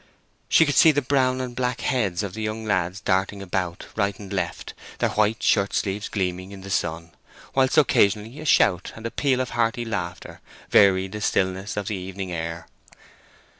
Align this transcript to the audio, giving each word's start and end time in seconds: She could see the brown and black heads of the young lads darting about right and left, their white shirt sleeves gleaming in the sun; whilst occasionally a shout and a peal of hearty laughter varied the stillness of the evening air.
She 0.49 0.65
could 0.65 0.73
see 0.73 0.89
the 0.91 1.03
brown 1.03 1.39
and 1.41 1.55
black 1.55 1.81
heads 1.81 2.23
of 2.23 2.33
the 2.33 2.41
young 2.41 2.65
lads 2.65 3.01
darting 3.01 3.43
about 3.43 3.85
right 3.95 4.17
and 4.17 4.33
left, 4.33 4.73
their 4.97 5.11
white 5.11 5.43
shirt 5.43 5.75
sleeves 5.75 6.09
gleaming 6.09 6.51
in 6.51 6.61
the 6.61 6.71
sun; 6.71 7.11
whilst 7.53 7.77
occasionally 7.77 8.39
a 8.39 8.45
shout 8.45 8.93
and 8.95 9.05
a 9.05 9.11
peal 9.11 9.39
of 9.41 9.51
hearty 9.51 9.85
laughter 9.85 10.41
varied 10.71 11.11
the 11.11 11.21
stillness 11.21 11.77
of 11.77 11.85
the 11.87 11.97
evening 11.97 12.31
air. 12.31 12.65